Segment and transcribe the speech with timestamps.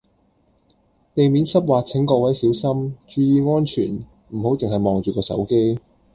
[1.13, 5.79] 地面濕滑請各位小心，注意安全唔好淨係望住個手機